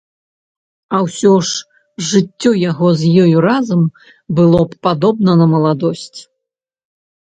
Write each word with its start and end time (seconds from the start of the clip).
А 0.95 1.01
ўсё 1.07 1.33
ж 1.49 2.09
жыццё 2.09 2.51
яго 2.71 2.87
з 3.03 3.13
ёю 3.27 3.37
разам 3.49 3.81
было 4.43 4.59
б 4.67 4.71
падобна 4.85 5.31
на 5.45 5.53
маладосць. 5.57 6.19